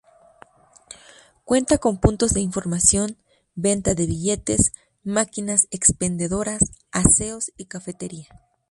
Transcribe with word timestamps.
Cuenta 1.45 1.77
con 1.77 1.99
puntos 1.99 2.33
de 2.33 2.41
información, 2.41 3.17
venta 3.53 3.93
de 3.93 4.07
billetes, 4.07 4.71
máquinas 5.03 5.67
expendedoras, 5.69 6.61
aseos 6.91 7.51
y 7.55 7.65
cafetería. 7.65 8.25